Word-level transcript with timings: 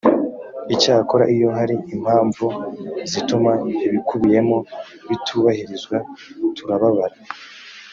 icyakora 0.73 1.23
iyo 1.35 1.49
hari 1.57 1.75
impamvu 1.95 2.45
zituma 3.11 3.51
ibikubiyemo 3.87 4.57
bitubahirizwa 5.09 5.97
turababara 6.55 7.15